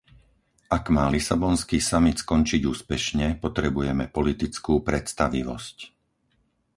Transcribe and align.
Ak 0.77 0.83
má 0.95 1.05
lisabonský 1.15 1.77
samit 1.91 2.15
skončiť 2.25 2.61
úspešne, 2.73 3.27
potrebujeme 3.43 4.05
politickú 4.17 4.73
predstavivosť. 4.89 5.77